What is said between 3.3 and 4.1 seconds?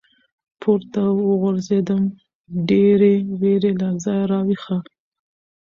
وېـرې له